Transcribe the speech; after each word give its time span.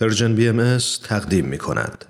پرژن 0.00 0.34
بی 0.34 0.48
ام 0.48 0.78
تقدیم 1.08 1.44
می 1.44 1.58
کند. 1.58 2.04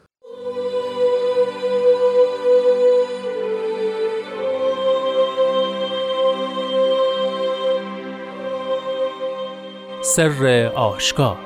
سر 10.02 10.72
آشکار 10.74 11.38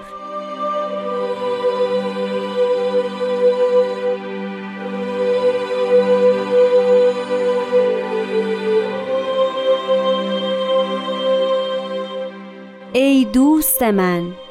ای 12.92 13.24
دوست 13.24 13.82
من 13.82 14.43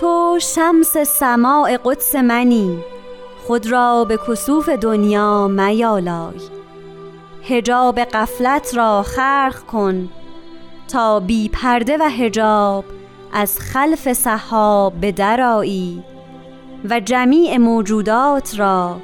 تو 0.00 0.38
شمس 0.40 0.96
سماع 0.96 1.76
قدس 1.84 2.14
منی. 2.14 2.78
خود 3.46 3.66
را 3.66 4.04
به 4.04 4.18
کسوف 4.28 4.68
دنیا 4.68 5.48
میالای. 5.48 6.40
هجاب 7.42 8.00
قفلت 8.00 8.74
را 8.74 9.02
خرق 9.02 9.60
کن 9.60 10.08
تا 10.88 11.20
بی 11.20 11.48
پرده 11.48 11.96
و 12.00 12.02
هجاب 12.02 12.84
از 13.32 13.58
خلف 13.58 14.12
صحاب 14.12 14.92
به 15.00 15.12
درایی 15.12 16.02
و 16.90 17.00
جمیع 17.00 17.56
موجودات 17.56 18.58
را 18.58 18.96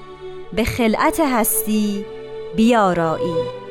به 0.53 0.65
خلعت 0.65 1.21
هستی 1.21 2.05
بیارایی. 2.57 3.68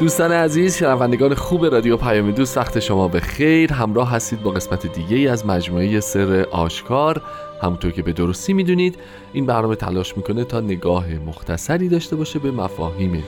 دوستان 0.00 0.32
عزیز 0.32 0.76
شنوندگان 0.76 1.34
خوب 1.34 1.66
رادیو 1.66 1.96
پیام 1.96 2.30
دوست 2.30 2.56
وقت 2.56 2.78
شما 2.80 3.08
به 3.08 3.20
خیر. 3.20 3.72
همراه 3.72 4.10
هستید 4.10 4.42
با 4.42 4.50
قسمت 4.50 4.86
دیگه 4.86 5.16
ای 5.16 5.28
از 5.28 5.46
مجموعه 5.46 6.00
سر 6.00 6.46
آشکار. 6.50 7.22
همونطور 7.62 7.90
که 7.90 8.02
به 8.02 8.12
درستی 8.12 8.52
می‌دونید 8.52 8.98
این 9.32 9.46
برنامه 9.46 9.76
تلاش 9.76 10.16
می‌کنه 10.16 10.44
تا 10.44 10.60
نگاه 10.60 11.06
مختصری 11.26 11.88
داشته 11.88 12.16
باشه 12.16 12.38
به 12.38 12.50
مفاهیم 12.50 13.24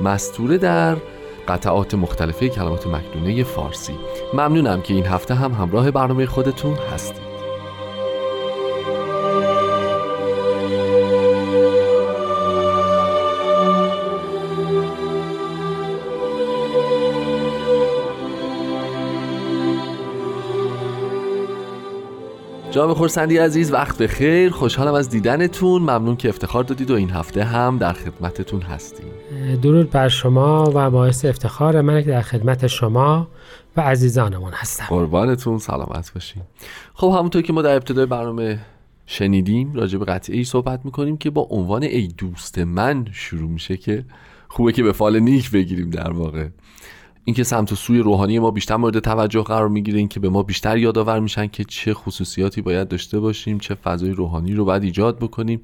مستوره 0.00 0.58
در 0.58 0.96
قطعات 1.48 1.94
مختلفه 1.94 2.48
کلمات 2.48 2.86
مکنونه 2.86 3.44
فارسی. 3.44 3.94
ممنونم 4.34 4.80
که 4.80 4.94
این 4.94 5.06
هفته 5.06 5.34
هم 5.34 5.52
همراه 5.52 5.90
برنامه 5.90 6.26
خودتون 6.26 6.74
هستید. 6.94 7.23
جناب 22.74 22.94
خورسندی 22.94 23.38
عزیز 23.38 23.72
وقت 23.72 23.98
به 23.98 24.06
خیر 24.06 24.50
خوشحالم 24.50 24.94
از 24.94 25.10
دیدنتون. 25.10 25.82
ممنون 25.82 26.16
که 26.16 26.28
افتخار 26.28 26.64
دادید 26.64 26.90
و 26.90 26.94
این 26.94 27.10
هفته 27.10 27.44
هم 27.44 27.78
در 27.78 27.92
خدمتتون 27.92 28.60
هستیم. 28.60 29.06
درود 29.62 29.90
بر 29.90 30.08
شما 30.08 30.72
و 30.74 30.90
باعث 30.90 31.24
افتخار 31.24 31.80
من 31.80 32.02
که 32.02 32.08
در 32.08 32.22
خدمت 32.22 32.66
شما 32.66 33.28
و 33.76 33.80
عزیزانمون 33.80 34.52
هستم. 34.52 34.84
قربانتون. 34.88 35.58
سلامت 35.58 36.12
باشیم 36.14 36.42
خب 36.94 37.14
همونطور 37.18 37.42
که 37.42 37.52
ما 37.52 37.62
در 37.62 37.74
ابتدای 37.74 38.06
برنامه 38.06 38.58
شنیدیم 39.06 39.74
راجع 39.74 39.98
به 39.98 40.04
قطعه 40.04 40.36
ای 40.36 40.44
صحبت 40.44 40.80
می‌کنیم 40.84 41.16
که 41.16 41.30
با 41.30 41.42
عنوان 41.50 41.82
ای 41.82 42.08
دوست 42.18 42.58
من 42.58 43.06
شروع 43.12 43.50
میشه 43.50 43.76
که 43.76 44.04
خوبه 44.48 44.72
که 44.72 44.82
به 44.82 44.92
فال 44.92 45.18
نیک 45.20 45.50
بگیریم 45.50 45.90
در 45.90 46.12
واقع. 46.12 46.48
اینکه 47.24 47.44
سمت 47.44 47.72
و 47.72 47.76
سوی 47.76 47.98
روحانی 47.98 48.38
ما 48.38 48.50
بیشتر 48.50 48.76
مورد 48.76 48.98
توجه 48.98 49.42
قرار 49.42 49.68
می‌گیره 49.68 49.98
اینکه 49.98 50.20
به 50.20 50.28
ما 50.28 50.42
بیشتر 50.42 50.78
یادآور 50.78 51.20
میشن 51.20 51.46
که 51.46 51.64
چه 51.64 51.94
خصوصیاتی 51.94 52.62
باید 52.62 52.88
داشته 52.88 53.20
باشیم 53.20 53.58
چه 53.58 53.74
فضای 53.74 54.10
روحانی 54.10 54.54
رو 54.54 54.64
باید 54.64 54.82
ایجاد 54.82 55.18
بکنیم. 55.18 55.60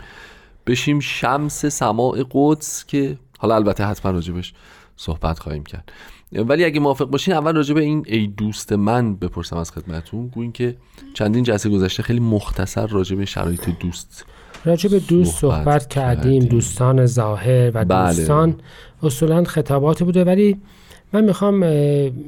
بشیم 0.67 1.01
شمس 1.01 1.67
سماع 1.67 2.25
قدس 2.31 2.85
که 2.87 3.19
حالا 3.39 3.55
البته 3.55 3.85
حتما 3.85 4.13
راجبش 4.13 4.55
صحبت 4.97 5.39
خواهیم 5.39 5.65
کرد. 5.65 5.93
ولی 6.33 6.65
اگه 6.65 6.81
موافق 6.81 7.05
باشین 7.05 7.35
اول 7.35 7.57
راجب 7.57 7.77
این 7.77 8.05
ای 8.07 8.27
دوست 8.27 8.73
من 8.73 9.17
بپرسم 9.17 9.57
از 9.57 9.71
خدمتون. 9.71 10.27
گوین 10.27 10.53
که 10.53 10.77
چندین 11.15 11.45
جلسه 11.45 11.71
گذشته 11.71 12.03
خیلی 12.03 12.21
مختصر 12.21 12.87
راجب 12.87 13.25
شرایط 13.25 13.69
دوست 13.81 14.25
راجب 14.65 15.07
دوست 15.07 15.41
صحبت, 15.41 15.63
صحبت 15.63 15.89
کردیم. 15.89 16.45
دوستان 16.45 17.07
ظاهر 17.07 17.71
و 17.75 17.85
بله. 17.85 18.17
دوستان. 18.17 18.55
اصولا 19.03 19.45
خطاباتی 19.45 20.05
بوده 20.05 20.25
ولی 20.25 20.57
من 21.13 21.25
می‌خوام 21.25 21.65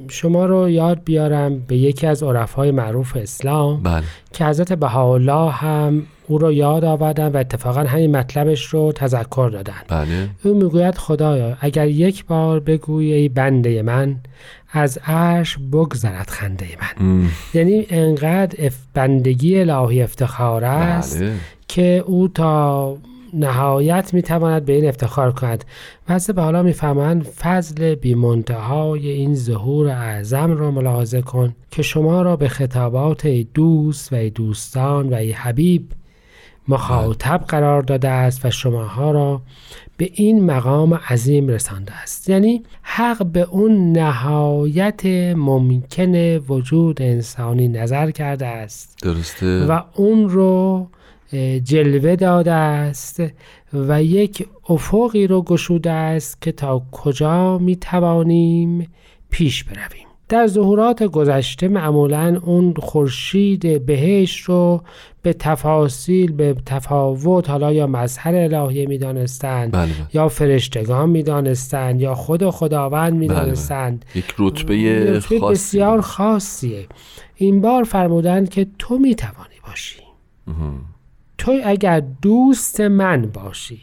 شما 0.09 0.47
رو 0.47 0.71
یاد 0.71 1.05
بیارم 1.05 1.59
به 1.59 1.77
یکی 1.77 2.07
از 2.07 2.23
عرفای 2.23 2.71
معروف 2.71 3.17
اسلام 3.17 3.83
بله. 3.83 4.03
که 4.33 4.45
حضرت 4.45 4.73
بهاءالله 4.73 5.51
هم 5.51 6.03
او 6.29 6.39
رو 6.39 6.53
یاد 6.53 6.85
آوردن 6.85 7.29
و 7.29 7.37
اتفاقا 7.37 7.81
همین 7.81 8.17
مطلبش 8.17 8.65
رو 8.67 8.93
تذکر 8.93 9.51
دادن 9.53 9.83
بله. 9.89 10.29
او 10.45 10.55
می‌گوید 10.55 10.95
خدایا 10.95 11.57
اگر 11.61 11.89
یک 11.89 12.27
بار 12.27 12.61
بگوی 12.61 13.13
ای 13.13 13.29
بنده 13.29 13.83
من 13.83 14.17
از 14.73 14.99
عرش 15.07 15.59
بگذرد 15.73 16.31
خنده 16.31 16.67
من 16.81 17.29
یعنی 17.55 17.87
انقدر 17.91 18.71
بندگی 18.95 19.61
الهی 19.61 20.03
افتخار 20.03 20.65
است 20.65 21.19
بله. 21.21 21.33
که 21.69 22.05
او 22.07 22.29
تا 22.29 22.97
نهایت 23.33 24.15
می‌تواند 24.15 24.65
به 24.65 24.73
این 24.73 24.89
افتخار 24.89 25.33
کند. 25.33 25.65
و 26.09 26.21
به 26.35 26.43
حالا 26.43 26.63
می‌فهمند 26.63 27.23
فضل 27.23 27.95
بیمنتهای 27.95 29.09
این 29.09 29.35
ظهور 29.35 29.89
اعظم 29.89 30.51
را 30.51 30.71
ملاحظه 30.71 31.23
کن 31.23 31.55
که 31.71 31.83
شما 31.83 32.23
را 32.23 32.37
به 32.37 32.49
خطابات 32.49 33.27
ای 33.27 33.47
دوست 33.55 34.13
و 34.13 34.17
ای 34.17 34.31
دوستان 34.31 35.09
و 35.09 35.15
ای 35.15 35.33
حبیب 35.33 35.93
مخاطب 36.69 37.45
قرار 37.49 37.83
داده 37.83 38.09
است 38.09 38.45
و 38.45 38.51
شماها 38.51 39.11
را 39.11 39.43
به 39.97 40.11
این 40.15 40.45
مقام 40.45 40.95
عظیم 40.95 41.49
رسانده 41.49 41.93
است. 41.93 42.29
یعنی 42.29 42.63
حق 42.83 43.27
به 43.27 43.41
اون 43.41 43.93
نهایت 43.93 45.07
ممکن 45.37 46.37
وجود 46.37 47.03
انسانی 47.03 47.69
نظر 47.69 48.11
کرده 48.11 48.47
است. 48.47 48.99
درسته. 49.03 49.67
و 49.67 49.81
اون 49.95 50.29
رو 50.29 50.89
جلوه 51.65 52.17
داده 52.17 52.53
است 52.53 53.23
و 53.73 54.03
یک 54.03 54.49
افقی 54.69 55.27
رو 55.27 55.43
گشوده 55.43 55.91
است 55.91 56.43
که 56.43 56.53
تا 56.53 56.83
کجا 56.93 57.59
می 57.59 57.77
توانیم 57.77 58.89
پیش 59.31 59.65
برویم. 59.65 60.07
در 60.29 60.47
ظهورات 60.47 61.03
گذشته 61.03 61.69
معمولا 61.69 62.41
اون 62.45 62.75
خورشید 62.75 63.87
بهش 63.87 64.41
رو 64.41 64.83
به 65.23 65.33
تفاصیل 65.33 66.33
به 66.33 66.55
تفاوت 66.67 67.51
حالا 67.51 67.73
یا 67.73 67.87
مظهر 67.87 68.35
الهی 68.35 68.87
می‌دانستند 68.87 69.73
بله 69.73 69.87
بله. 69.87 69.95
یا 70.15 70.29
فرشتگان 70.29 71.11
می‌دانستند 71.11 72.01
یا 72.01 72.15
خود 72.15 72.51
خداوند 72.51 73.15
می‌دانستند 73.15 74.05
بله 74.15 74.19
یک 74.19 74.35
رتبه, 74.39 75.21
خاصی. 75.21 75.39
بسیار 75.39 76.01
خاصیه. 76.01 76.87
این 77.35 77.61
بار 77.61 77.85
فرمودند 77.85 78.49
که 78.49 78.67
تو 78.79 78.99
می‌توانی 78.99 79.55
باشی. 79.67 80.03
تو 81.43 81.61
اگر 81.65 82.03
دوست 82.23 82.81
من 82.81 83.23
باشی 83.23 83.81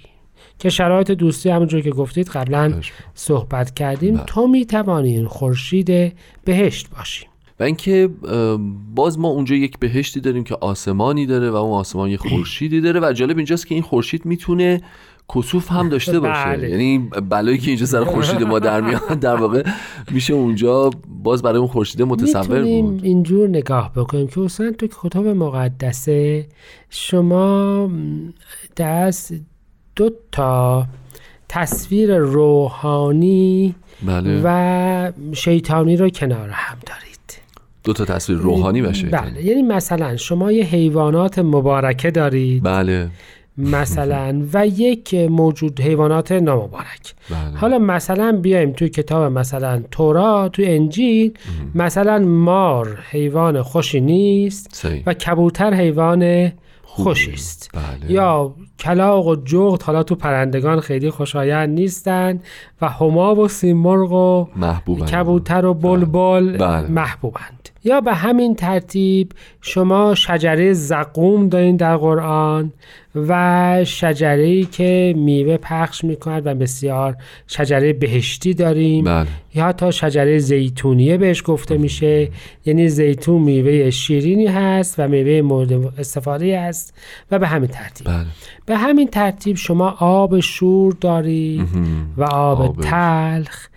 که 0.59 0.69
شرایط 0.69 1.11
دوستی 1.11 1.49
همونجور 1.49 1.81
که 1.81 1.89
گفتید 1.89 2.27
قبلا 2.27 2.73
صحبت 3.13 3.73
کردیم 3.73 4.15
نه. 4.15 4.23
تو 4.27 4.47
می‌توانی 4.47 5.15
این 5.15 5.27
خورشید 5.27 6.13
بهشت 6.45 6.89
باشی 6.97 7.25
و 7.59 7.63
اینکه 7.63 8.09
باز 8.95 9.19
ما 9.19 9.27
اونجا 9.27 9.55
یک 9.55 9.79
بهشتی 9.79 10.19
داریم 10.19 10.43
که 10.43 10.55
آسمانی 10.55 11.25
داره 11.25 11.49
و 11.49 11.55
اون 11.55 11.79
آسمان 11.79 12.09
یه 12.09 12.17
خورشیدی 12.29 12.81
داره 12.81 12.99
و 12.99 13.13
جالب 13.13 13.37
اینجاست 13.37 13.67
که 13.67 13.75
این 13.75 13.83
خورشید 13.83 14.25
می‌تونه 14.25 14.81
کسوف 15.35 15.71
هم 15.71 15.89
داشته 15.89 16.19
باشه. 16.25 16.45
بله. 16.45 16.69
یعنی 16.69 17.09
بلایی 17.29 17.57
که 17.57 17.71
اینجا 17.71 17.85
سر 17.85 18.03
خورشید 18.03 18.43
ما 18.43 18.59
در 18.59 18.81
میاد 18.81 19.19
در 19.19 19.35
واقع 19.35 19.63
میشه 20.11 20.33
اونجا 20.33 20.89
باز 21.23 21.41
برای 21.41 21.57
اون 21.57 21.67
خورشید 21.67 22.01
متصور 22.01 22.61
بود. 22.61 23.03
اینجور 23.03 23.49
نگاه 23.49 23.93
بکنیم 23.93 24.27
که 24.27 24.41
اصلا 24.41 24.71
تو 24.71 24.87
کتاب 25.03 25.27
مقدسه 25.27 26.47
شما 26.89 27.89
دست 28.77 29.33
دو 29.95 30.09
تا 30.31 30.85
تصویر 31.49 32.17
روحانی 32.17 33.75
بله. 34.05 34.41
و 34.43 35.11
شیطانی 35.33 35.97
رو 35.97 36.09
کنار 36.09 36.49
هم 36.49 36.77
دارید. 36.85 37.09
دو 37.83 37.93
تا 37.93 38.05
تصویر 38.05 38.39
روحانی 38.39 38.81
و 38.81 38.93
شیطانی. 38.93 39.31
بله 39.31 39.45
یعنی 39.45 39.61
مثلا 39.61 40.17
شما 40.17 40.51
یه 40.51 40.63
حیوانات 40.63 41.39
مبارکه 41.39 42.11
دارید. 42.11 42.63
بله. 42.63 43.09
مثلا 43.57 44.42
و 44.54 44.68
یک 44.68 45.13
موجود 45.13 45.81
حیوانات 45.81 46.31
نامبارک 46.31 47.16
بله. 47.30 47.57
حالا 47.57 47.80
مثلا 47.80 48.40
بیایم 48.42 48.72
توی 48.72 48.90
کتاب 48.90 49.31
مثلا 49.31 49.84
تورا 49.92 50.50
توی 50.50 50.66
انجیل 50.66 51.34
مثلا 51.75 52.19
مار 52.19 53.00
حیوان 53.10 53.62
خوشی 53.62 54.01
نیست 54.01 54.69
صحیح. 54.74 55.04
و 55.06 55.13
کبوتر 55.13 55.74
حیوان 55.74 56.51
خوشی 56.84 57.31
است 57.31 57.72
بله. 57.74 58.12
یا 58.12 58.56
کلاق 58.80 59.28
و 59.28 59.36
جغد 59.36 59.81
حالا 59.81 60.04
تو 60.04 60.16
پرندگان 60.16 60.80
خیلی 60.80 61.10
خوشایند 61.10 61.69
نیستن 61.69 62.40
و 62.81 62.90
هما 62.90 63.36
و 63.36 63.48
سیمرغ 63.48 64.12
و 64.12 64.48
کبوتر 65.12 65.66
و 65.66 65.74
بلبل 65.74 66.57
بله. 66.57 66.88
محبوبند 66.92 67.69
یا 67.83 68.01
به 68.01 68.13
همین 68.13 68.55
ترتیب 68.55 69.31
شما 69.61 70.15
شجره 70.15 70.73
زقوم 70.73 71.49
دارین 71.49 71.75
در 71.75 71.97
قرآن 71.97 72.71
و 73.15 73.85
شجره 73.85 74.63
که 74.63 75.13
میوه 75.17 75.57
پخش 75.57 76.03
می‌کند 76.03 76.47
و 76.47 76.55
بسیار 76.55 77.15
شجره 77.47 77.93
بهشتی 77.93 78.53
داریم 78.53 79.03
بله. 79.03 79.27
یا 79.55 79.73
تا 79.73 79.91
شجره 79.91 80.37
زیتونیه 80.37 81.17
بهش 81.17 81.43
گفته 81.45 81.77
میشه 81.77 82.29
یعنی 82.65 82.89
زیتون 82.89 83.41
میوه 83.41 83.89
شیرینی 83.89 84.47
هست 84.47 84.95
و 84.99 85.07
میوه 85.07 85.41
مورد 85.41 85.99
استفاده 85.99 86.57
است 86.57 86.93
و 87.31 87.39
به 87.39 87.47
همین 87.47 87.67
ترتیب 87.67 88.07
بله. 88.07 88.25
به 88.65 88.77
همین 88.77 89.07
ترتیب 89.07 89.55
شما 89.55 89.89
آب 89.99 90.39
شور 90.39 90.95
دارید 91.01 91.67
و 92.17 92.23
آب 92.23 92.81
تلخ 92.81 93.67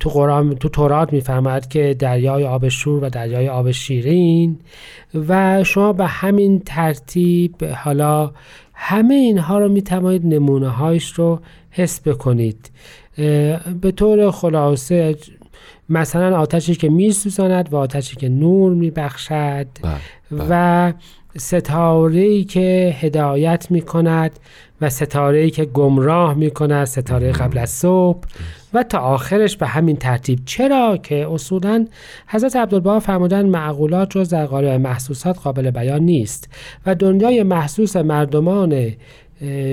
تو 0.00 0.10
قرآن 0.10 0.54
تو 0.54 0.68
تورات 0.68 1.12
می‌فهمد 1.12 1.68
که 1.68 1.96
دریای 1.98 2.44
آب 2.44 2.68
شور 2.68 3.04
و 3.04 3.08
دریای 3.08 3.48
آب 3.48 3.70
شیرین 3.70 4.58
و 5.28 5.64
شما 5.64 5.92
به 5.92 6.06
همین 6.06 6.62
ترتیب 6.66 7.64
حالا 7.64 8.30
همه 8.74 9.14
اینها 9.14 9.58
رو 9.58 9.68
می‌توانید 9.68 10.26
نمونه 10.26 10.68
هایش 10.68 11.12
رو 11.12 11.40
حس 11.70 12.00
بکنید 12.08 12.70
به 13.80 13.92
طور 13.96 14.30
خلاصه 14.30 15.16
مثلا 15.88 16.38
آتشی 16.38 16.74
که 16.74 16.88
میسوزاند 16.88 17.72
و 17.72 17.76
آتشی 17.76 18.16
که 18.16 18.28
نور 18.28 18.72
میبخشد 18.72 19.66
بله، 19.82 19.96
بله. 20.30 20.46
و 20.50 20.92
ستاره 21.38 22.44
که 22.44 22.96
هدایت 23.00 23.66
می 23.70 23.80
کند 23.80 24.38
و 24.80 24.90
ستاره 24.90 25.50
که 25.50 25.64
گمراه 25.64 26.34
می 26.34 26.50
کند 26.50 26.84
ستاره 26.84 27.32
قبل 27.32 27.58
از 27.58 27.70
صبح. 27.70 28.28
و 28.74 28.82
تا 28.82 28.98
آخرش 28.98 29.56
به 29.56 29.66
همین 29.66 29.96
ترتیب. 29.96 30.38
چرا 30.44 30.96
که 30.96 31.26
اصولا 31.30 31.86
حضرت 32.26 32.56
عبدالبها 32.56 33.00
فرمودن 33.00 33.46
معقولات 33.46 34.10
جز 34.10 34.28
در 34.28 34.46
قالب 34.46 34.80
محسوسات 34.80 35.38
قابل 35.38 35.70
بیان 35.70 36.02
نیست. 36.02 36.48
و 36.86 36.94
دنیای 36.94 37.42
محسوس 37.42 37.96
مردمان 37.96 38.92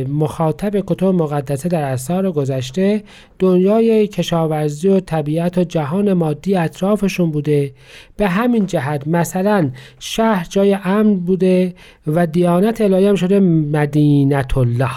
مخاطب 0.07 0.79
کتب 0.79 1.05
مقدسه 1.05 1.69
در 1.69 1.83
اثار 1.83 2.31
گذشته 2.31 3.03
دنیای 3.39 4.07
کشاورزی 4.07 4.87
و 4.87 4.99
طبیعت 4.99 5.57
و 5.57 5.63
جهان 5.63 6.13
مادی 6.13 6.55
اطرافشون 6.55 7.31
بوده. 7.31 7.73
به 8.17 8.27
همین 8.27 8.65
جهت 8.65 9.07
مثلا 9.07 9.71
شهر 9.99 10.47
جای 10.49 10.77
امن 10.83 11.15
بوده 11.15 11.73
و 12.07 12.27
دیانت 12.27 12.81
الهی 12.81 13.07
هم 13.07 13.15
شده 13.15 13.39
مدینت 13.39 14.57
الله 14.57 14.91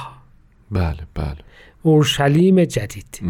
بله 0.70 0.96
بله. 1.14 1.50
اورشلیم 1.82 2.65
جدید. 2.65 3.21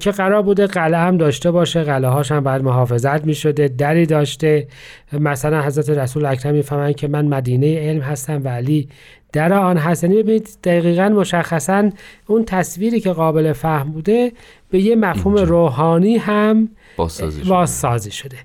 که 0.00 0.10
قرار 0.10 0.42
بوده 0.42 0.66
قلعه 0.66 1.00
هم 1.00 1.16
داشته 1.16 1.50
باشه 1.50 1.82
قلعه 1.82 2.10
هاش 2.10 2.32
هم 2.32 2.40
باید 2.40 2.62
محافظت 2.62 3.24
می 3.24 3.34
شده 3.34 3.68
دری 3.68 4.06
داشته. 4.06 4.66
مثلا 5.12 5.62
حضرت 5.62 5.90
رسول 5.90 6.26
اکرم 6.26 6.54
می‌فهمن 6.54 6.92
که 6.92 7.08
من 7.08 7.26
مدینه 7.26 7.78
علم 7.78 8.00
هستم 8.00 8.44
و 8.44 8.48
علی 8.48 8.88
در 9.32 9.52
آن 9.52 9.76
هست. 9.76 10.04
یعنی 10.04 10.22
ببینید 10.22 10.48
دقیقا 10.64 11.08
مشخصا 11.08 11.90
اون 12.26 12.44
تصویری 12.44 13.00
که 13.00 13.12
قابل 13.12 13.52
فهم 13.52 13.90
بوده 13.90 14.32
به 14.70 14.80
یه 14.80 14.96
مفهوم 14.96 15.34
روحانی 15.34 16.16
هم 16.16 16.68
بازسازی 17.48 18.10
شده. 18.10 18.36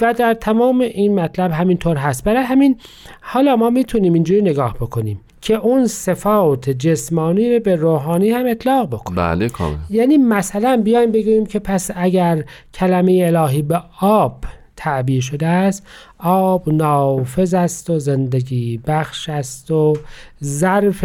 و 0.00 0.14
در 0.14 0.34
تمام 0.34 0.80
این 0.80 1.20
مطلب 1.20 1.50
همینطور 1.52 1.96
هست. 1.96 2.24
برای 2.24 2.42
همین 2.42 2.76
حالا 3.20 3.56
ما 3.56 3.70
می‌تونیم 3.70 4.14
اینجوری 4.14 4.42
نگاه 4.42 4.74
بکنیم. 4.74 5.20
که 5.40 5.54
اون 5.54 5.86
صفات 5.86 6.70
جسمانی 6.70 7.54
رو 7.54 7.60
به 7.60 7.76
روحانی 7.76 8.30
هم 8.30 8.46
اطلاق 8.46 8.88
بکنیم 8.88 9.16
بله 9.16 9.48
کامل. 9.48 9.76
یعنی 9.90 10.16
مثلا 10.16 10.80
بیایم 10.84 11.12
بگوییم 11.12 11.46
که 11.46 11.58
پس 11.58 11.90
اگر 11.94 12.44
کلمه 12.74 13.22
الهی 13.26 13.62
به 13.62 13.82
آب 14.00 14.44
تعبیر 14.76 15.22
شده 15.22 15.46
است 15.46 15.86
آب 16.18 16.68
نافذ 16.68 17.54
است 17.54 17.90
و 17.90 17.98
زندگی 17.98 18.80
بخش 18.86 19.28
است 19.28 19.70
و 19.70 19.96
ظرف 20.44 21.04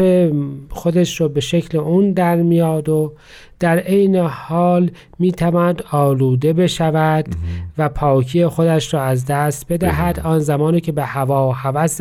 خودش 0.69 1.21
رو 1.21 1.29
به 1.29 1.41
شکل 1.41 1.77
اون 1.77 2.11
در 2.11 2.35
میاد 2.35 2.89
و 2.89 3.13
در 3.59 3.79
عین 3.79 4.15
حال 4.15 4.91
می‌تواند 5.19 5.83
آلوده 5.91 6.53
بشود 6.53 7.25
و 7.77 7.89
پاکی 7.89 8.47
خودش 8.47 8.93
را 8.93 9.03
از 9.03 9.25
دست 9.25 9.67
بدهد. 9.69 10.19
آن 10.19 10.39
زمانی 10.39 10.81
که 10.81 10.91
به 10.91 11.03
هوا 11.03 11.49
و 11.49 11.51
هوس 11.51 11.99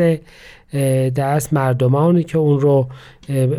دست 1.16 1.52
مردمانی 1.52 2.24
که 2.24 2.38
اون 2.38 2.60
رو 2.60 2.88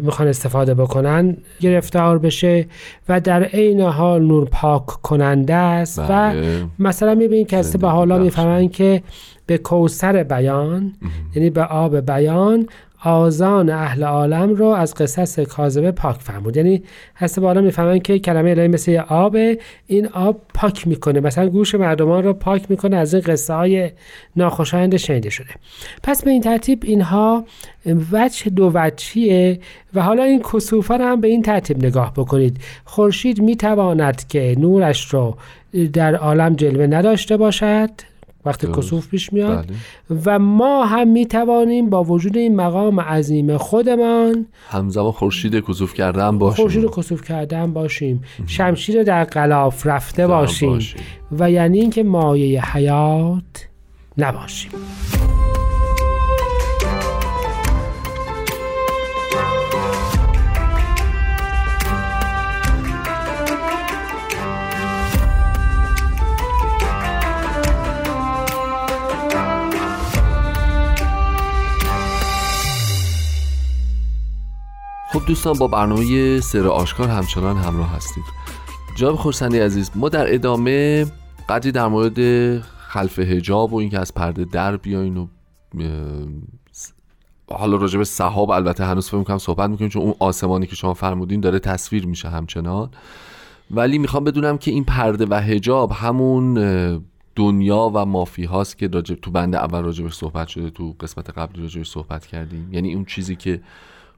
می‌خوان 0.01 0.27
استفاده 0.27 0.73
بکنن 0.73 1.37
گرفتار 1.59 2.19
بشه 2.19 2.65
و 3.09 3.21
در 3.21 3.43
عین 3.43 3.81
حال 3.81 4.23
نور 4.23 4.45
پاک 4.45 4.85
کننده 4.85 5.53
است 5.53 5.99
و 5.99 6.07
بله. 6.07 6.65
مثلا 6.79 7.15
می‌بینید 7.15 7.47
که 7.47 7.63
به 7.81 7.87
حالا 7.87 8.17
می‌فهمن 8.17 8.69
که 8.69 9.03
به 9.45 9.57
کوسر 9.57 10.23
بیان 10.23 10.93
یعنی 11.35 11.49
به 11.49 11.63
آب 11.63 11.99
بیان 11.99 12.67
آزان 13.03 13.69
اهل 13.69 14.03
عالم 14.03 14.49
رو 14.49 14.65
از 14.65 14.93
قصص 14.93 15.39
کاذبه 15.39 15.91
پاک 15.91 16.15
فرمود. 16.19 16.57
یعنی 16.57 16.83
هسته 17.15 17.41
بالا 17.41 17.61
می‌فهمن 17.61 17.99
که 17.99 18.19
کلمه 18.19 18.49
الهی 18.49 18.67
مثل 18.67 19.01
آب 19.09 19.37
این 19.87 20.07
آب 20.07 20.41
پاک 20.53 20.87
می‌کنه. 20.87 21.19
مثلا 21.19 21.49
گوش 21.49 21.75
مردمان 21.75 22.23
رو 22.23 22.33
پاک 22.33 22.65
می‌کنه 22.69 22.95
از 22.95 23.13
این 23.13 23.23
قصه 23.23 23.53
های 23.53 23.91
ناخوشایند 24.35 24.97
شنیده 24.97 25.29
شده. 25.29 25.49
پس 26.03 26.23
به 26.23 26.31
این 26.31 26.41
ترتیب 26.41 26.83
اینها 26.85 27.45
وجه 28.11 28.49
دو 28.49 28.71
وجهیه 28.73 29.59
و 29.93 30.01
حالا 30.01 30.23
این 30.23 30.41
کسوفا 30.53 30.95
رو 30.95 31.05
هم 31.05 31.21
به 31.21 31.27
این 31.27 31.41
ترتیب 31.41 31.85
نگاه 31.85 32.13
بکنید. 32.13 32.57
خورشید 32.85 33.41
می‌تواند 33.41 34.27
که 34.27 34.55
نورش 34.59 35.13
رو 35.13 35.37
در 35.93 36.15
عالم 36.15 36.55
جلوه 36.55 36.87
نداشته 36.87 37.37
باشد. 37.37 37.89
وقتی 38.45 38.67
کسوف 38.67 39.07
پیش 39.07 39.33
میاد. 39.33 39.65
بله. 39.65 40.21
و 40.25 40.39
ما 40.39 40.85
هم 40.85 41.07
می 41.07 41.25
توانیم 41.25 41.89
با 41.89 42.03
وجود 42.03 42.37
این 42.37 42.55
مقام 42.55 42.99
عظیم 42.99 43.57
خودمان 43.57 44.45
همزمان 44.69 45.11
خورشید 45.11 45.55
کسوف 45.67 45.93
کردن 45.93 46.37
باشیم. 46.37 46.55
خورشید 46.55 46.89
کسوف 46.97 47.21
کردن 47.21 47.73
باشیم. 47.73 48.21
شمشیر 48.47 49.03
در 49.03 49.23
غلاف 49.23 49.87
رفته 49.87 50.27
باشیم. 50.27 50.69
باشیم. 50.69 51.01
و 51.31 51.51
یعنی 51.51 51.79
اینکه 51.79 52.03
مایه 52.03 52.75
حیات 52.75 53.67
نباشیم. 54.17 54.71
خب 75.23 75.27
دوستان 75.27 75.53
با 75.53 75.67
برنامه 75.67 76.39
سر 76.39 76.67
آشکار 76.67 77.09
همچنان 77.09 77.57
همراه 77.57 77.95
هستید 77.95 78.23
جناب 78.95 79.15
خورسندی 79.15 79.59
عزیز 79.59 79.91
ما 79.95 80.09
در 80.09 80.33
ادامه 80.33 81.05
قدری 81.49 81.71
در 81.71 81.87
مورد 81.87 82.59
خلف 82.59 83.19
هجاب 83.19 83.73
و 83.73 83.75
اینکه 83.75 83.99
از 83.99 84.13
پرده 84.13 84.45
در 84.45 84.77
بیاین 84.77 85.17
و 85.17 85.27
حالا 87.51 87.77
راجع 87.77 87.97
به 87.97 88.03
صحاب 88.03 88.51
البته 88.51 88.85
هنوز 88.85 89.07
فکر 89.07 89.17
می‌کنم 89.17 89.37
صحبت 89.37 89.69
می‌کنیم 89.69 89.89
چون 89.89 90.01
اون 90.01 90.13
آسمانی 90.19 90.67
که 90.67 90.75
شما 90.75 90.93
فرمودین 90.93 91.39
داره 91.39 91.59
تصویر 91.59 92.05
میشه 92.05 92.29
همچنان. 92.29 92.89
ولی 93.71 93.97
می‌خوام 93.97 94.23
بدونم 94.23 94.57
که 94.57 94.71
این 94.71 94.83
پرده 94.83 95.25
و 95.29 95.33
هجاب 95.33 95.91
همون 95.91 96.53
دنیا 97.35 97.91
و 97.93 98.05
مافی 98.05 98.43
هاست 98.43 98.77
که 98.77 98.87
تو 98.87 99.31
بند 99.31 99.55
اول 99.55 99.81
راجع 99.81 100.09
صحبت 100.09 100.47
شده 100.47 100.69
تو 100.69 100.95
قسمت 100.99 101.29
قبلی 101.29 101.61
راجع 101.61 101.83
صحبت 101.83 102.25
کردیم. 102.25 102.73
یعنی 102.73 102.93
اون 102.93 103.05
چیزی 103.05 103.35
که 103.35 103.61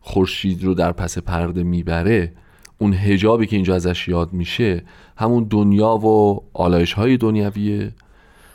خورشید 0.08 0.64
رو 0.64 0.74
در 0.74 0.92
پس 0.92 1.18
پرده 1.18 1.64
می‌بره 1.64 2.32
اون 2.78 2.94
هجابی 2.94 3.48
که 3.48 3.56
اینجا 3.56 3.76
ازش 3.76 4.08
یاد 4.08 4.34
میشه 4.34 4.84
همون 5.18 5.48
دنیا 5.50 5.98
و 5.98 6.44
آلایش 6.54 6.94
های 6.94 7.18
دنیویه 7.18 7.92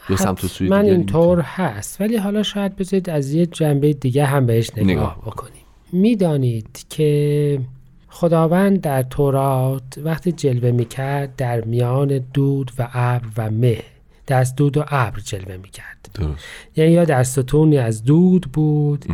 یا 0.09 0.16
سمت 0.16 0.47
سوی 0.47 0.69
من 0.69 0.85
اینطور 0.85 1.40
هست. 1.40 2.00
ولی 2.00 2.16
حالا 2.16 2.42
شاید 2.42 2.76
بذارید 2.76 3.11
از 3.11 3.33
یه 3.33 3.47
جنبه 3.47 3.92
دیگه 3.92 4.25
هم 4.25 4.47
بهش 4.47 4.71
نگاه, 4.71 4.85
نگاه. 4.85 5.19
بکنیم. 5.26 5.62
می‌دانید 5.92 6.87
که 6.88 7.61
خداوند 8.09 8.80
در 8.80 9.02
تورات 9.02 9.83
وقتی 10.04 10.33
جلوه 10.33 10.71
می‌کرد 10.71 11.37
در 11.37 11.61
میان 11.61 12.19
دود 12.35 12.71
و 12.78 12.88
ابر 12.92 13.26
و 13.37 13.50
مه 13.50 13.83
دست 14.28 14.57
دود 14.57 14.76
و 14.76 14.85
ابر 14.88 15.21
جلوه 15.21 15.57
می‌کرد. 15.57 16.11
درست. 16.14 16.45
یعنی 16.76 16.90
یا 16.90 17.04
در 17.04 17.23
ستونی 17.23 17.78
از 17.78 18.04
دود 18.04 18.47
بود 18.52 19.04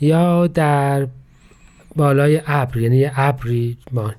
یا 0.00 0.46
در 0.46 1.06
بالای 1.96 2.42
ابر 2.46 2.76
یعنی 2.76 2.96
یه 2.96 3.12
ابری 3.16 3.76
ما. 3.92 4.12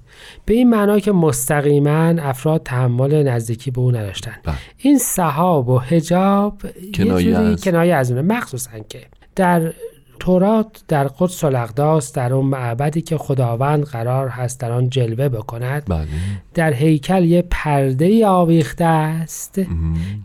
به 0.45 0.53
این 0.53 0.69
معنا 0.69 0.99
که 0.99 1.11
مستقیما 1.11 2.07
افراد 2.19 2.63
تحمل 2.63 3.23
نزدیکی 3.23 3.71
به 3.71 3.81
او 3.81 3.91
نداشتن 3.91 4.35
بله. 4.43 4.55
این 4.77 4.97
صحاب 4.97 5.69
و 5.69 5.79
حجاب 5.79 6.61
کنایه, 6.93 7.55
کنایه 7.55 7.95
از 7.95 8.11
اونه. 8.11 8.21
مخصوصا 8.21 8.79
که 8.89 9.01
در 9.35 9.73
تورات 10.19 10.83
در 10.87 11.07
قدس 11.07 11.43
الاقداس 11.43 12.13
در 12.13 12.33
اون 12.33 12.45
معبدی 12.45 13.01
که 13.01 13.17
خداوند 13.17 13.83
قرار 13.83 14.27
هست 14.27 14.59
در 14.59 14.71
آن 14.71 14.89
جلوه 14.89 15.29
بکند 15.29 15.83
بله. 15.87 16.07
در 16.53 16.73
هیکل 16.73 17.23
یه 17.23 17.43
پرده 17.49 18.27
آویخته 18.27 18.85
است 18.85 19.61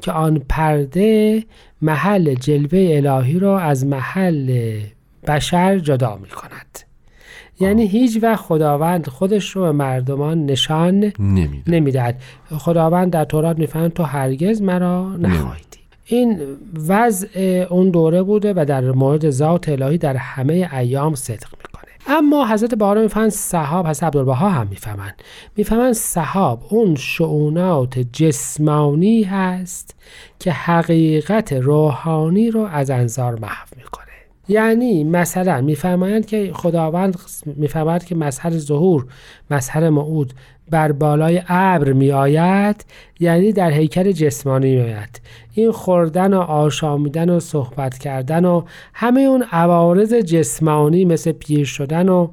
که 0.02 0.12
آن 0.12 0.42
پرده 0.48 1.44
محل 1.82 2.34
جلوه 2.34 2.88
الهی 2.92 3.38
رو 3.38 3.48
از 3.48 3.86
محل 3.86 4.80
بشر 5.26 5.78
جدا 5.78 6.16
می 6.16 6.28
کند 6.28 6.71
یعنی 7.60 7.86
هیچ 7.86 8.18
وقت 8.22 8.44
خداوند 8.44 9.08
خودش 9.08 9.50
رو 9.50 9.62
به 9.62 9.72
مردمان 9.72 10.46
نشان 10.46 11.12
نمیده 11.18 11.70
نمی‌دهد. 11.70 12.20
خداوند 12.58 13.12
در 13.12 13.24
تورات 13.24 13.58
می‌فهمد 13.58 13.92
تو 13.92 14.02
هرگز 14.02 14.62
مرا 14.62 15.16
نخواهیدی. 15.16 15.78
این 16.06 16.40
وضع 16.88 17.66
اون 17.70 17.90
دوره 17.90 18.22
بوده 18.22 18.52
و 18.56 18.64
در 18.68 18.92
مورد 18.92 19.30
ذات 19.30 19.68
الهی 19.68 19.98
در 19.98 20.16
همه 20.16 20.70
ایام 20.72 21.14
صدق 21.14 21.48
می‌کنه. 21.58 22.16
اما 22.18 22.46
حضرت 22.46 22.74
بهارا 22.74 23.02
می‌فهمند 23.02 23.30
صحاب 23.30 23.86
حضرت 23.86 24.04
عبدالبها 24.04 24.48
هم 24.50 24.66
می‌فهمند. 24.66 25.22
می‌فهمند 25.56 25.92
صحاب 25.92 26.62
اون 26.70 26.94
شعونات 26.94 27.98
جسمانی 27.98 29.22
هست 29.22 29.94
که 30.38 30.52
حقیقت 30.52 31.52
روحانی 31.52 32.50
رو 32.50 32.60
از 32.60 32.90
انظار 32.90 33.38
محو 33.40 33.66
یعنی 34.52 35.04
مثلا 35.04 35.60
میفرمایند 35.60 36.26
که 36.26 36.50
خداوند 36.54 37.16
میفرماید 37.46 38.04
که 38.04 38.14
مظهر 38.14 38.50
ظهور 38.50 39.06
مظهر 39.50 39.90
معود 39.90 40.32
بر 40.70 40.92
بالای 40.92 41.42
ابر 41.48 41.92
می 41.92 42.12
آید 42.12 42.84
یعنی 43.20 43.52
در 43.52 43.70
هیکل 43.70 44.12
جسمانی 44.12 44.76
می 44.76 44.82
آید 44.82 45.20
این 45.54 45.72
خوردن 45.72 46.34
و 46.34 46.40
آشامیدن 46.40 47.30
و 47.30 47.40
صحبت 47.40 47.98
کردن 47.98 48.44
و 48.44 48.62
همه 48.94 49.20
اون 49.20 49.42
عوارض 49.42 50.14
جسمانی 50.14 51.04
مثل 51.04 51.32
پیر 51.32 51.64
شدن 51.64 52.08
و 52.08 52.28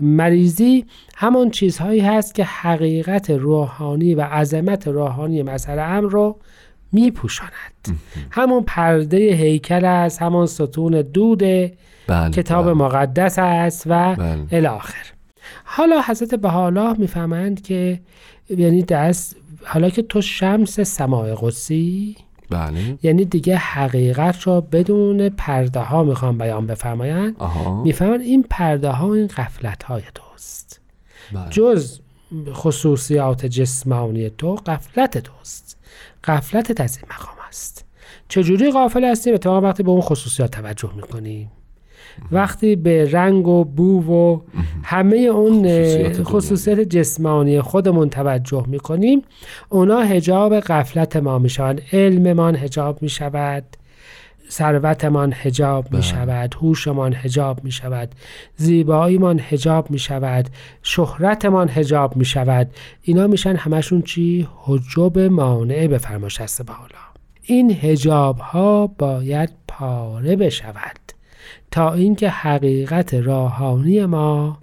مریضی 0.00 0.84
همون 1.16 1.50
چیزهایی 1.50 2.00
هست 2.00 2.34
که 2.34 2.44
حقیقت 2.44 3.30
روحانی 3.30 4.14
و 4.14 4.20
عظمت 4.20 4.88
روحانی 4.88 5.42
مظهر 5.42 5.78
امر 5.78 6.10
رو 6.10 6.36
می 6.92 7.10
پوشاند 7.10 7.98
همون 8.30 8.62
پرده 8.62 9.16
هیکل 9.16 9.84
است 9.84 10.22
همون 10.22 10.46
ستون 10.46 11.02
دود 11.02 11.42
بله 12.06 12.30
کتاب 12.30 12.64
بله. 12.64 12.74
مقدس 12.74 13.38
است 13.38 13.82
و 13.86 14.14
بله. 14.16 14.46
الاخر. 14.52 15.06
حالا 15.64 16.02
حضرت 16.06 16.34
بهاءالله 16.34 16.98
می‌فهمند 16.98 17.62
که 17.62 18.00
یعنی 18.50 18.82
دست 18.82 19.36
حالا 19.64 19.90
که 19.90 20.02
تو 20.02 20.20
شمس 20.20 20.80
سماع 20.80 21.34
قدسی 21.34 22.16
بله. 22.50 22.98
یعنی 23.02 23.24
دیگه 23.24 23.56
حقیقت 23.56 24.46
را 24.46 24.60
بدون 24.60 25.28
پرده 25.28 25.80
ها 25.80 26.04
می‌خوام 26.04 26.38
بیان 26.38 26.66
بفرمایند. 26.66 27.36
آها. 27.38 27.82
می‌فهمند 27.82 28.20
این 28.20 28.44
پرده 28.50 28.90
ها 28.90 29.14
این 29.14 29.26
قفلت 29.26 29.82
های 29.82 30.02
توست. 30.14 30.80
بله. 31.32 31.50
جز 31.50 32.00
خصوصیات 32.52 33.46
جسمانی 33.46 34.30
تو 34.30 34.54
قفلت 34.54 35.18
توست. 35.18 35.78
قفلتت 36.24 36.80
از 36.80 36.96
این 36.96 37.06
مقام 37.10 37.36
است. 37.48 37.84
چجوری 38.28 38.70
غافل 38.70 39.04
هستیم 39.04 39.34
اتفاقا 39.34 39.60
وقتی 39.60 39.82
به 39.82 39.90
اون 39.90 40.00
خصوصیات 40.00 40.50
توجه 40.50 40.90
می‌کنیم 40.96 41.50
وقتی 42.32 42.76
به 42.76 43.10
رنگ 43.10 43.48
و 43.48 43.64
بو 43.64 44.12
و 44.12 44.40
همه 44.82 45.16
اون. 45.16 45.62
خصوصیات 46.24 46.80
جسمانی 46.80 47.60
خودمون 47.60 48.10
توجه 48.10 48.64
می‌کنیم 48.68 49.22
اونا 49.68 50.00
هجاب 50.00 50.60
قفلت 50.60 51.16
ما 51.16 51.38
می‌شوند. 51.38 51.82
علممان 51.92 52.56
هجاب 52.56 53.02
می‌شود. 53.02 53.64
ثروتمان 54.50 55.32
هجاب 55.36 55.84
بله. 55.84 55.96
می 55.96 56.02
شود 56.02 56.54
هوشمان 56.54 57.14
هجاب 57.14 57.64
می 57.64 57.72
شود 57.72 58.14
زیباییمان 58.56 59.40
هجاب 59.48 59.90
می 59.90 59.98
شود 59.98 60.48
شهرتمان 60.82 61.68
هجاب 61.68 62.16
می 62.16 62.24
شود 62.24 62.70
اینا 63.02 63.26
میشن 63.26 63.56
همشون 63.56 64.02
چی 64.02 64.48
حجب 64.56 65.18
مانع 65.18 65.86
به 65.86 65.98
فرماش 65.98 66.40
هست 66.40 66.62
به 66.62 66.72
حالا 66.72 66.90
این 67.42 67.70
هجاب 67.70 68.38
ها 68.38 68.86
باید 68.86 69.50
پاره 69.68 70.36
بشود 70.36 70.98
تا 71.70 71.92
اینکه 71.92 72.28
حقیقت 72.28 73.14
راهانی 73.14 74.06
ما. 74.06 74.58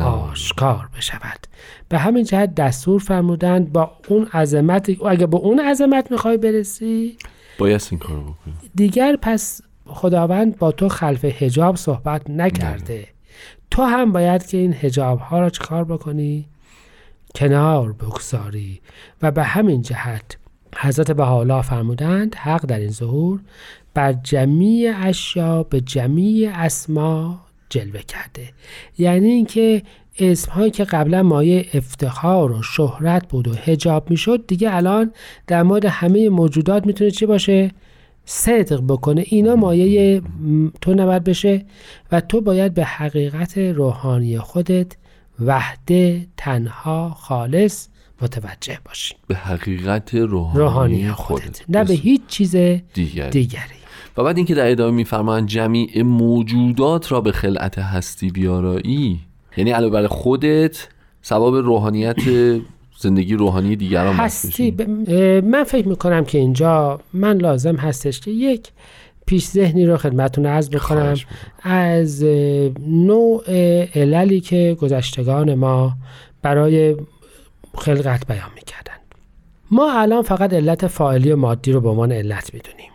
آشکار 0.00 0.88
بشود 0.96 1.46
به 1.88 1.98
همین 1.98 2.24
جهت 2.24 2.54
دستور 2.54 3.00
فرمودند 3.00 3.72
با 3.72 3.90
اون 4.08 4.26
عظمت 4.26 5.02
اگه 5.06 5.26
به 5.26 5.36
اون 5.36 5.60
عظمت 5.60 6.10
می‌خوای 6.10 6.36
برسی 6.36 7.16
باید 7.58 7.88
این 7.90 8.00
کارو 8.00 8.22
بکنی. 8.22 8.54
دیگر 8.74 9.16
پس 9.22 9.60
خداوند 9.86 10.58
با 10.58 10.72
تو 10.72 10.88
خلف 10.88 11.24
هجاب 11.24 11.76
صحبت 11.76 12.30
نکرده. 12.30 13.08
تو 13.70 13.82
هم 13.82 14.12
باید 14.12 14.46
که 14.46 14.56
این 14.56 14.74
هجاب 14.80 15.18
ها 15.18 15.40
را 15.40 15.50
چکار 15.50 15.84
بکنی؟ 15.84 16.46
کنار 17.34 17.92
بگذاری. 17.92 18.80
و 19.22 19.30
به 19.30 19.42
همین 19.42 19.82
جهت 19.82 20.36
حضرت 20.76 21.10
بهاءالله 21.10 21.62
فرمودند 21.62 22.34
حق 22.34 22.66
در 22.66 22.78
این 22.78 22.90
ظهور 22.90 23.40
بر 23.94 24.12
جمیع 24.12 24.94
اشیا 24.96 25.62
به 25.62 25.80
جمیع 25.80 26.50
اسما 26.54 27.40
جلوه 27.68 28.02
کرده. 28.02 28.52
یعنی 28.98 29.30
اینکه 29.30 29.82
اسم 30.18 30.52
هایی 30.52 30.70
که 30.70 30.84
قبلا 30.84 31.22
مایه 31.22 31.66
افتخار 31.74 32.52
و 32.52 32.62
شهرت 32.62 33.28
بود 33.28 33.48
و 33.48 33.54
هجاب 33.54 34.10
می‌شد 34.10 34.46
دیگه 34.46 34.74
الان 34.74 35.12
در 35.46 35.62
مورد 35.62 35.84
همه 35.84 36.28
موجودات 36.28 36.86
می‌تونه 36.86 37.10
چی 37.10 37.26
باشه؟ 37.26 37.70
صدق 38.24 38.82
بکنه. 38.88 39.24
اینا 39.26 39.56
مایه 39.56 40.22
تو 40.80 40.94
نباید 40.94 41.24
بشه 41.24 41.64
و 42.12 42.20
تو 42.20 42.40
باید 42.40 42.74
به 42.74 42.84
حقیقت 42.84 43.58
روحانی 43.58 44.38
خودت 44.38 44.96
وحده 45.40 46.26
تنها 46.36 47.10
خالص 47.10 47.88
متوجه 48.22 48.78
باشی. 48.84 49.14
به 49.26 49.34
حقیقت 49.34 50.14
روحانی, 50.14 50.58
روحانی 50.58 51.10
خودت. 51.12 51.62
نه 51.68 51.84
به 51.84 51.94
هیچ 51.94 52.20
چیز 52.28 52.56
دیگری. 52.56 53.30
دیگری. 53.30 53.80
و 54.16 54.24
بعد 54.24 54.36
اینکه 54.36 54.54
در 54.54 54.70
ادامه 54.70 54.96
میفرمایند 54.96 55.48
جمیع 55.48 56.02
موجودات 56.02 57.12
را 57.12 57.20
به 57.20 57.32
خلعت 57.32 57.78
هستی 57.78 58.30
بیارایی 58.30 59.20
یعنی 59.56 59.70
علاوه 59.70 59.92
بر 59.92 60.06
خودت 60.06 60.88
ثواب 61.24 61.54
روحانیت 61.54 62.16
زندگی 62.98 63.34
روحانی 63.34 63.76
دیگران 63.76 64.14
هستی. 64.14 64.70
ب- 64.70 65.10
من 65.44 65.64
فکر 65.64 65.88
می‌کنم 65.88 66.24
که 66.24 66.38
اینجا 66.38 67.00
من 67.12 67.36
لازم 67.36 67.76
هستش 67.76 68.20
که 68.20 68.30
یک 68.30 68.68
پیش 69.26 69.46
ذهنی 69.46 69.86
رو 69.86 69.96
خدمتون 69.96 70.46
عرض 70.46 70.70
بکنم. 70.70 71.16
از 71.62 72.24
نوع 72.86 73.42
عللی 73.94 74.40
که 74.40 74.76
گذشتگان 74.80 75.54
ما 75.54 75.92
برای 76.42 76.96
خلقت 77.74 78.26
بیان 78.26 78.50
می‌کردن 78.54 78.92
ما 79.70 79.92
الان 79.92 80.22
فقط 80.22 80.52
علت 80.52 80.86
فاعلی 80.86 81.32
و 81.32 81.36
مادی 81.36 81.72
رو 81.72 81.80
به 81.80 81.88
عنوان 81.88 82.12
علت 82.12 82.54
می‌دونیم 82.54 82.90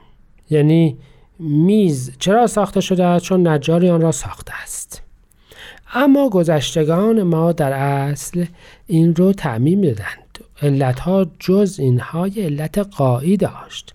یعنی 0.49 0.97
میز 1.39 2.11
چرا 2.19 2.47
ساخته 2.47 2.81
شده؟ 2.81 3.19
چون 3.19 3.47
نجاری 3.47 3.89
آن 3.89 4.01
را 4.01 4.11
ساخته 4.11 4.53
است 4.63 5.04
اما 5.95 6.29
گذشتگان 6.29 7.23
ما 7.23 7.51
در 7.51 7.73
اصل 7.73 8.45
این 8.87 9.15
رو 9.15 9.33
تعمیم 9.33 9.81
دادند. 9.81 10.39
علتها 10.61 11.27
جز 11.39 11.75
اینها 11.79 12.27
یه 12.27 12.43
علت 12.43 12.77
قایی 12.77 13.37
داشت. 13.37 13.93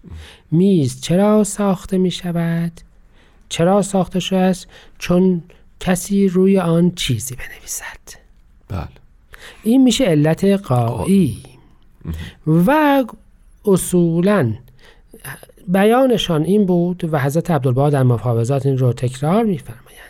میز 0.50 1.00
چرا 1.00 1.45
ساخته 1.45 1.99
می 1.99 2.11
شود؟ 2.11 2.73
چرا 3.49 3.83
ساخته 3.83 4.21
شده 4.21 4.38
است؟ 4.38 4.66
چون 4.99 5.42
کسی 5.80 6.28
روی 6.28 6.59
آن 6.59 6.90
چیزی 6.90 7.35
بنویسد. 7.37 8.21
بله. 8.69 8.88
این 9.62 9.83
میشه 9.83 10.04
علت 10.04 10.45
قایی 10.45 11.42
و 12.47 13.04
اصولا 13.64 14.54
بیانشان 15.69 16.42
این 16.42 16.66
بود 16.66 17.09
و 17.12 17.19
حضرت 17.19 17.50
عبدالبها 17.50 17.90
در 17.90 18.02
مفاوضات 18.02 18.66
این 18.66 18.78
رو 18.78 18.92
تکرار 18.92 19.45
میفرمایند. 19.45 20.10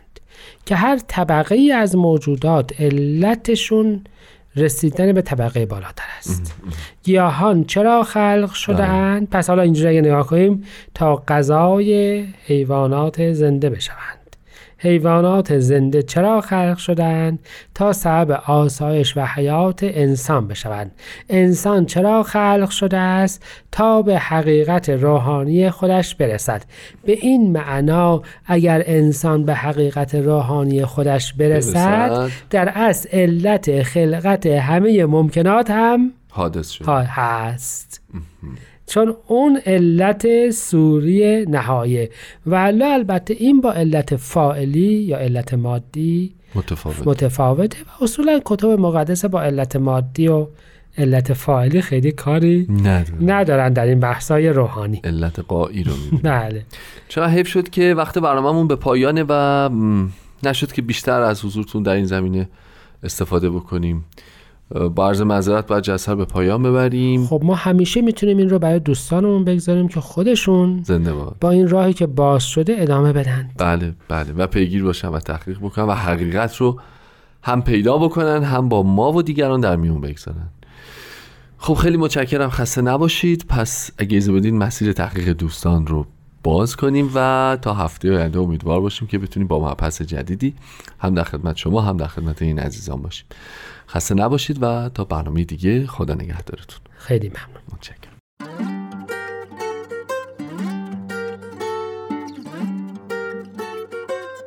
که 0.66 0.76
هر 0.76 0.98
طبقه 1.08 1.54
ای 1.54 1.72
از 1.72 1.96
موجودات 1.96 2.80
علتشون 2.80 4.04
رسیدن 4.56 5.12
به 5.12 5.22
طبقه 5.22 5.66
بالاتر 5.66 6.04
است. 6.18 6.54
گیاهان 7.02 7.64
چرا 7.64 8.02
خلق 8.02 8.52
شدند 8.52 9.28
پس 9.30 9.48
حالا 9.48 9.62
اینجوری 9.62 9.88
اگه 9.88 10.00
نگاه 10.00 10.26
کنیم 10.26 10.64
تا 10.94 11.16
غذای 11.28 12.20
حیوانات 12.46 13.32
زنده 13.32 13.70
بشوند. 13.70 14.19
حیوانات 14.82 15.58
زنده 15.58 16.02
چرا 16.02 16.40
خلق 16.40 16.76
شدند 16.76 17.38
تا 17.74 17.92
سبب 17.92 18.30
آسایش 18.46 19.16
و 19.16 19.20
حیات 19.20 19.80
انسان 19.82 20.48
بشوند؟ 20.48 20.92
انسان 21.28 21.86
چرا 21.86 22.22
خلق 22.22 22.70
شده 22.70 22.96
است 22.96 23.44
تا 23.72 24.02
به 24.02 24.18
حقیقت 24.18 24.90
روحانی 24.90 25.70
خودش 25.70 26.14
برسد؟ 26.14 26.62
به 27.04 27.12
این 27.12 27.52
معنا 27.52 28.22
اگر 28.46 28.82
انسان 28.86 29.44
به 29.44 29.54
حقیقت 29.54 30.14
روحانی 30.14 30.84
خودش 30.84 31.32
برسد. 31.32 32.30
در 32.50 32.72
اصل 32.74 33.08
علت 33.12 33.82
خلقت 33.82 34.46
همه 34.46 35.06
ممکنات 35.06 35.70
هم 35.70 36.12
حادث 36.28 36.70
شد. 36.70 36.88
هست. 36.88 38.00
چون 38.90 39.14
اون 39.26 39.60
علت 39.66 40.50
سوری 40.50 41.46
نهایه. 41.46 42.10
و 42.46 42.54
البته 42.54 43.34
این 43.34 43.60
با 43.60 43.72
علت 43.72 44.16
فائلی 44.16 44.80
یا 44.80 45.18
علت 45.18 45.54
مادی 45.54 46.34
متفاوت 46.54 47.06
متفاوته 47.06 47.78
و 47.78 48.04
اصولا 48.04 48.40
کتب 48.44 48.66
مقدس 48.66 49.24
با 49.24 49.42
علت 49.42 49.76
مادی 49.76 50.28
و 50.28 50.46
علت 50.98 51.32
فاعلی 51.32 51.80
خیلی 51.80 52.12
کاری 52.12 52.66
ندارن 53.20 53.72
در 53.72 53.84
این 53.84 54.00
بحثای 54.00 54.48
روحانی. 54.48 55.00
علت 55.04 55.38
قایی 55.38 55.84
رو 55.84 55.92
بله. 56.22 56.64
چرا 57.08 57.28
حیف 57.28 57.48
شد 57.48 57.68
که 57.68 57.94
وقت 57.94 58.18
برنامهمون 58.18 58.68
به 58.68 58.76
پایانه 58.76 59.24
و 59.28 59.70
نشد 60.42 60.72
که 60.72 60.82
بیشتر 60.82 61.20
از 61.20 61.44
حضورتون 61.44 61.82
در 61.82 61.92
این 61.92 62.06
زمینه 62.06 62.48
استفاده 63.02 63.50
بکنیم. 63.50 64.04
با 64.94 65.08
عرض 65.08 65.20
معذرت 65.20 65.66
باید 65.66 65.84
جسر 65.84 66.14
به 66.14 66.24
پایان 66.24 66.62
ببریم. 66.62 67.26
خب 67.26 67.40
ما 67.44 67.54
همیشه 67.54 68.02
می‌تونیم 68.02 68.38
این 68.38 68.48
رو 68.48 68.58
برای 68.58 68.78
دوستانمون 68.78 69.44
بگذاریم 69.44 69.88
که 69.88 70.00
خودشون 70.00 70.82
زنده 70.84 71.12
باد. 71.12 71.36
با 71.40 71.50
این 71.50 71.68
راهی 71.68 71.92
که 71.92 72.06
باز 72.06 72.44
شده 72.44 72.74
ادامه 72.78 73.12
بدن. 73.12 73.50
بله 73.58 73.94
بله. 74.08 74.32
و 74.32 74.46
پیگیر 74.46 74.84
باشن 74.84 75.08
و 75.08 75.18
تحقیق 75.18 75.58
بکنن 75.58 75.84
و 75.84 75.92
حقیقت 75.92 76.56
رو 76.56 76.80
هم 77.42 77.62
پیدا 77.62 77.98
بکنن 77.98 78.42
هم 78.42 78.68
با 78.68 78.82
ما 78.82 79.12
و 79.12 79.22
دیگران 79.22 79.60
در 79.60 79.76
میون 79.76 80.00
بگذارن. 80.00 80.48
خب 81.58 81.74
خیلی 81.74 81.96
متشکرم. 81.96 82.50
خسته 82.50 82.82
نباشید. 82.82 83.44
پس 83.48 83.90
اگه 83.98 84.14
ایزه 84.14 84.32
بدین 84.32 84.58
مسیر 84.58 84.92
تحقیق 84.92 85.28
دوستان 85.28 85.86
رو 85.86 86.06
باز 86.42 86.76
کنیم 86.76 87.10
و 87.14 87.58
تا 87.62 87.74
هفته 87.74 88.16
آینده 88.16 88.38
امیدوار 88.38 88.80
باشیم 88.80 89.08
که 89.08 89.18
بتونیم 89.18 89.48
با 89.48 89.70
مبحث 89.70 90.02
جدیدی 90.02 90.54
هم 90.98 91.14
در 91.14 91.24
خدمت 91.24 91.56
شما 91.56 91.80
هم 91.80 91.96
در 91.96 92.06
خدمت 92.06 92.42
این 92.42 92.58
عزیزان 92.58 93.02
باشیم. 93.02 93.26
خسته 93.88 94.14
نباشید 94.14 94.62
و 94.62 94.88
تا 94.88 95.04
برنامه 95.04 95.44
دیگه 95.44 95.86
خدا 95.86 96.14
نگهدارتون. 96.14 96.80
خیلی 96.90 97.28
ممنون. 97.28 97.62
متشکرم. 97.72 98.10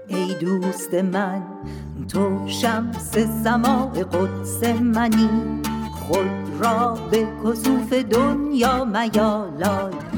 ای 0.08 0.36
دوست 0.40 0.94
من 0.94 1.44
تو 2.08 2.48
شمس 2.48 3.18
سماع 3.44 4.04
قدس 4.04 4.64
منی. 4.64 5.30
خود 5.92 6.64
را 6.64 6.98
به 7.12 7.28
کسوف 7.44 7.94
دنیا 7.94 8.86
میالای. 8.86 10.13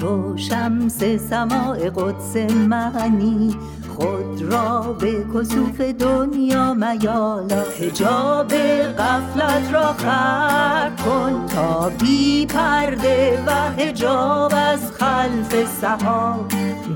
تو 0.00 0.36
شمس 0.36 1.04
سماع 1.30 1.90
قدس 1.90 2.36
منی 2.52 3.56
خود 3.96 4.42
را 4.42 4.96
به 5.00 5.24
کسوف 5.34 5.80
دنیا 5.80 6.74
میالا. 6.74 7.62
هجاب 7.80 8.54
غفلت 8.98 9.72
را 9.72 9.92
خر 9.92 10.90
کن 11.04 11.46
تا 11.46 11.88
بی 11.88 12.46
پرده 12.46 13.42
و 13.46 13.50
هجاب 13.50 14.52
از 14.56 14.92
خلف 14.92 15.68
سحاب 15.80 16.48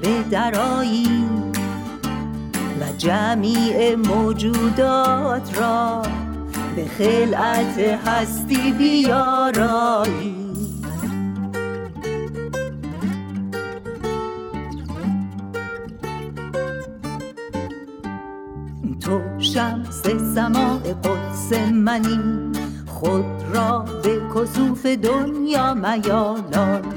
به 0.03 0.23
درایی 0.31 1.25
و 2.81 2.85
جمیع 2.99 3.95
موجودات 3.95 5.59
را 5.59 6.03
به 6.77 6.85
خلعت 6.85 7.79
هستی 8.07 8.73
بیارایی. 8.73 10.45
شمس 19.55 20.03
سماع 20.35 20.79
قدس 21.05 21.53
منی 21.73 22.19
خود 22.87 23.25
را 23.55 23.79
به 24.03 24.21
کسوف 24.35 24.87
دنیا 24.87 25.75
میالان 25.75 26.94